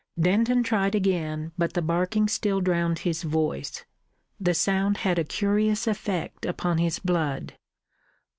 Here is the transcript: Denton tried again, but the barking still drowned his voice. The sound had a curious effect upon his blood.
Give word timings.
Denton 0.19 0.63
tried 0.63 0.95
again, 0.95 1.51
but 1.59 1.73
the 1.73 1.81
barking 1.83 2.27
still 2.27 2.59
drowned 2.59 2.97
his 3.05 3.21
voice. 3.21 3.85
The 4.39 4.55
sound 4.55 4.97
had 4.97 5.19
a 5.19 5.23
curious 5.23 5.85
effect 5.85 6.43
upon 6.43 6.79
his 6.79 6.97
blood. 6.97 7.53